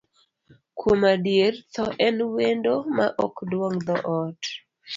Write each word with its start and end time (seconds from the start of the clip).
Kuom 0.77 1.01
adier, 1.13 1.53
thoo 1.73 1.91
en 2.07 2.17
wendo 2.35 2.73
maok 2.95 3.35
duong' 3.49 3.79
dhoot. 3.87 4.41